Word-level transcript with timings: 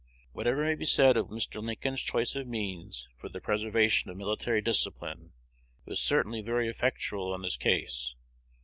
Whatever 0.31 0.65
may 0.65 0.73
be 0.73 0.85
said 0.85 1.15
of 1.15 1.27
Mr. 1.27 1.61
Lincoln's 1.61 2.01
choice 2.01 2.35
of 2.35 2.47
means 2.47 3.07
for 3.17 3.29
the 3.29 3.39
preservation 3.39 4.09
of 4.09 4.17
military 4.17 4.59
discipline, 4.59 5.31
it 5.85 5.89
was 5.91 6.01
certainly 6.01 6.41
very 6.41 6.67
effectual 6.67 7.35
in 7.35 7.43
this 7.43 7.55
case. 7.55 8.15